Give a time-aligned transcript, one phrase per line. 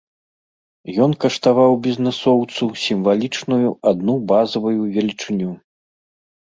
[1.05, 5.51] Ён каштаваў бізнэсоўцу сімвалічную адну базавую велічыню.